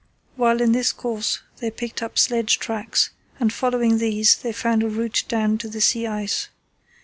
While 0.35 0.61
in 0.61 0.71
this 0.71 0.91
course 0.91 1.41
they 1.57 1.69
picked 1.69 2.01
up 2.01 2.17
sledge 2.17 2.57
tracks, 2.57 3.11
and, 3.39 3.53
following 3.53 3.99
these, 3.99 4.35
they 4.35 4.51
found 4.51 4.81
a 4.81 4.89
route 4.89 5.23
down 5.27 5.59
to 5.59 5.69
the 5.69 5.79
sea 5.79 6.07
ice. 6.07 6.47